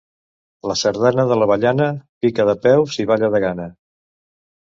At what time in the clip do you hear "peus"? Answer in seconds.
2.63-2.97